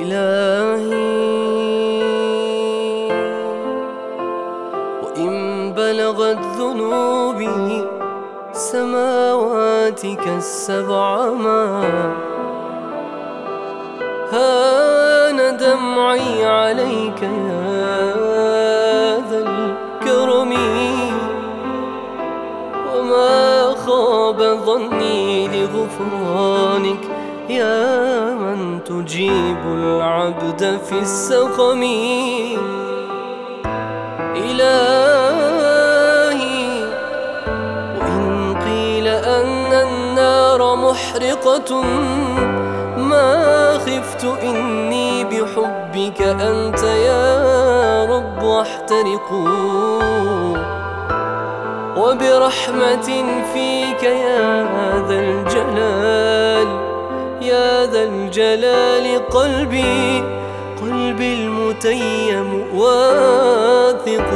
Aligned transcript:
إلهي 0.00 0.94
وإن 5.02 5.72
بلغت 5.76 6.38
ذنوبي 6.58 7.84
سماواتك 8.54 10.28
السبع 10.36 11.26
ما 11.26 11.82
هان 14.32 15.56
دمعي 15.56 16.46
عليك 16.46 17.22
يا 17.22 18.14
ذا 19.30 19.38
الكرم. 19.38 20.52
وما 22.94 23.74
خاب 23.86 24.38
ظني 24.66 25.48
لغفرانك 25.48 27.04
يا 27.48 28.34
من 28.34 28.84
تجيب 28.84 29.62
العبد 29.66 30.78
في 30.88 30.98
السقم. 30.98 31.82
إلهي 34.36 35.13
محرقة. 41.14 41.82
ما 42.96 43.78
خفت 43.78 44.24
إني 44.42 45.24
بحبك 45.24 46.22
أنت 46.22 46.82
يا 46.82 48.04
رب 48.04 48.44
أحترق 48.44 49.32
وبرحمة 51.96 53.24
فيك 53.52 54.02
يا 54.02 54.64
ذا 55.08 55.18
الجلال 55.18 56.68
يا 57.42 57.86
ذا 57.86 58.02
الجلال 58.02 59.28
قلبي 59.28 60.24
قلبي 60.82 61.34
المتيم 61.34 62.66
واثق. 62.74 64.30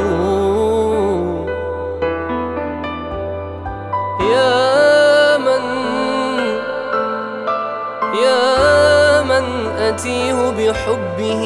أتيه 9.99 10.39
بحبه 10.49 11.43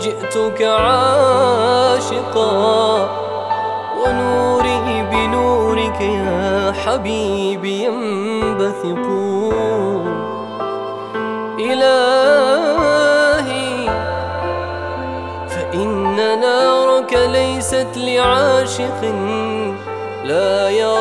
جئتك 0.00 0.62
عاشقا. 0.62 2.28
ونوري 4.00 5.02
بنورك 5.12 6.00
يا 6.00 6.72
حبيبي 6.72 7.84
ينبثق. 7.84 9.06
إلهي 11.58 12.94
فإن 15.48 15.90
نارك 16.40 17.12
ليست 17.12 17.92
لعاشق 17.96 19.00
لا 20.24 20.70
يرى 20.70 20.93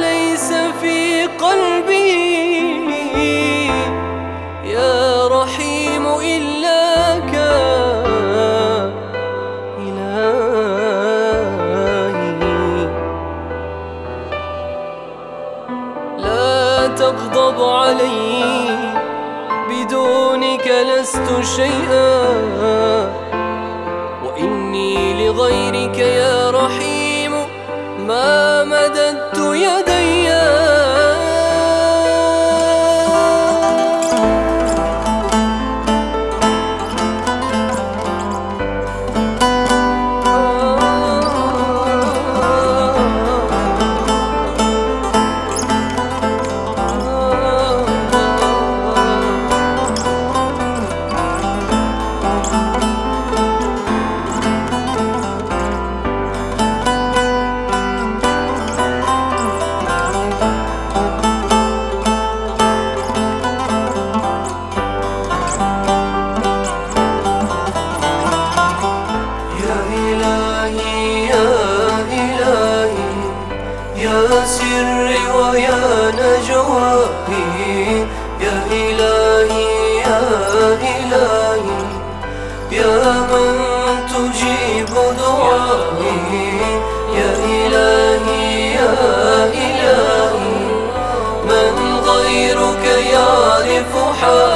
وليس 0.00 0.52
في 0.80 1.26
قلبي. 1.26 2.50
يا 4.64 5.28
رحيم 5.28 6.06
إلاك 6.06 7.34
إلهي. 9.78 10.40
لا 16.18 16.86
تغضب 16.86 17.62
علي 17.62 18.94
بدونك 19.68 20.66
لست 20.68 21.28
شيئا. 21.56 22.89
الفحول 93.80 94.49